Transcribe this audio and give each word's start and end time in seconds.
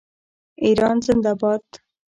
ایران 0.63 0.97
زنده 1.05 1.33
باد. 1.41 1.65